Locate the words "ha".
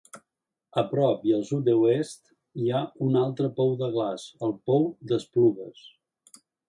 2.77-2.81